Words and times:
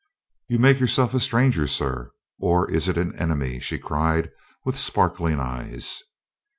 "You 0.47 0.57
make 0.57 0.79
yourself 0.79 1.13
a 1.13 1.19
stranger, 1.19 1.67
sir. 1.67 2.11
Or 2.39 2.67
is 2.71 2.89
it 2.89 2.97
an 2.97 3.15
enemy?" 3.19 3.59
she 3.59 3.77
cried, 3.77 4.31
with 4.65 4.75
sparkling 4.79 5.39
eyes. 5.39 6.01